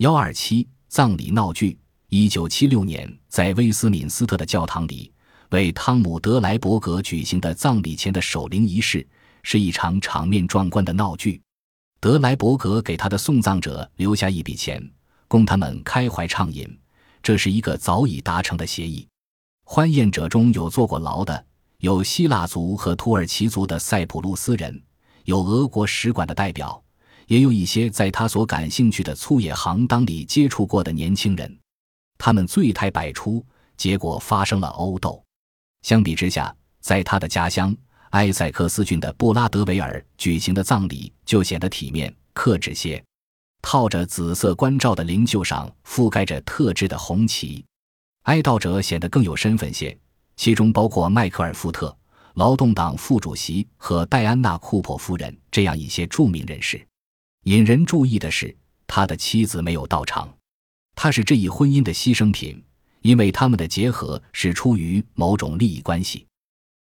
[0.00, 1.78] 幺二七葬礼闹剧。
[2.08, 5.12] 一九七六年，在威斯敏斯特的教堂里，
[5.50, 9.06] 为汤姆·德莱伯格举行的葬礼前的守灵仪式，
[9.42, 11.38] 是一场场面壮观的闹剧。
[12.00, 14.82] 德莱伯格给他的送葬者留下一笔钱，
[15.28, 16.66] 供他们开怀畅饮。
[17.22, 19.06] 这是一个早已达成的协议。
[19.66, 21.44] 欢宴者中有坐过牢的，
[21.80, 24.82] 有希腊族和土耳其族的塞浦路斯人，
[25.26, 26.82] 有俄国使馆的代表，
[27.30, 31.58] 也有一些在他所感兴趣的粗野行当里接触过的年轻人。
[32.18, 33.44] 他们醉态百出，
[33.76, 35.22] 结果发生了殴斗。
[35.82, 37.74] 相比之下，在他的家乡
[38.10, 43.00] 埃塞克斯郡的布拉德维尔举行的葬礼就显得体面克制些。
[43.62, 47.64] 套着紫色冠罩的灵柩上覆盖着特制的红旗，
[48.22, 49.96] 哀悼者显得更有身份些，
[50.34, 51.96] 其中包括迈克尔·福特，
[52.34, 56.84] 劳动党副主席和戴安娜·库珀夫人这样一些著名人士。
[57.44, 58.54] 引人注意的是，
[58.86, 60.36] 他的妻子没有到场，
[60.94, 62.62] 他是这一婚姻的牺牲品，
[63.00, 66.26] 因为他们的结合是出于某种利益关系。